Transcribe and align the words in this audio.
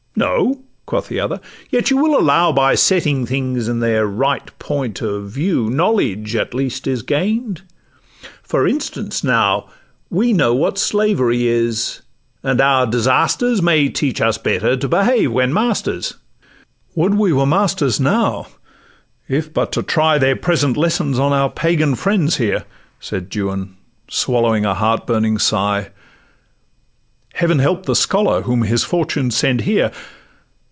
'No?' 0.13 0.61
quoth 0.85 1.07
the 1.07 1.19
other; 1.19 1.39
'yet 1.71 1.89
you 1.89 1.97
will 1.97 2.19
allow 2.19 2.51
By 2.51 2.75
setting 2.75 3.25
things 3.25 3.67
in 3.67 3.79
their 3.79 4.05
right 4.05 4.51
point 4.59 5.01
of 5.01 5.31
view, 5.31 5.67
Knowledge, 5.71 6.35
at 6.35 6.53
least, 6.53 6.85
is 6.85 7.01
gain'd; 7.01 7.63
for 8.43 8.67
instance, 8.67 9.23
now, 9.23 9.65
We 10.11 10.31
know 10.31 10.53
what 10.53 10.77
slavery 10.77 11.47
is, 11.47 12.01
and 12.43 12.61
our 12.61 12.85
disasters 12.85 13.63
May 13.63 13.89
teach 13.89 14.21
us 14.21 14.37
better 14.37 14.77
to 14.77 14.87
behave 14.87 15.31
when 15.31 15.51
masters.' 15.53 16.17
'Would 16.93 17.15
we 17.15 17.33
were 17.33 17.47
masters 17.47 17.99
now, 17.99 18.45
if 19.27 19.51
but 19.51 19.71
to 19.71 19.81
try 19.81 20.19
Their 20.19 20.35
present 20.35 20.77
lessons 20.77 21.17
on 21.17 21.33
our 21.33 21.49
Pagan 21.49 21.95
friends 21.95 22.37
here,' 22.37 22.65
Said 22.99 23.35
Juan,—swallowing 23.35 24.65
a 24.65 24.75
heart 24.75 25.07
burning 25.07 25.39
sigh: 25.39 25.89
'Heaven 27.35 27.59
help 27.59 27.85
the 27.85 27.95
scholar 27.95 28.41
whom 28.41 28.63
his 28.63 28.83
fortune 28.83 29.31
sends 29.31 29.63
here! 29.63 29.89